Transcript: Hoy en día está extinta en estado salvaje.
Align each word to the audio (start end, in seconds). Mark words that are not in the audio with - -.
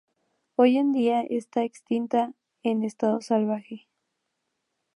Hoy 0.55 0.77
en 0.77 0.93
día 0.93 1.21
está 1.21 1.61
extinta 1.63 2.33
en 2.63 2.83
estado 2.83 3.21
salvaje. 3.21 3.87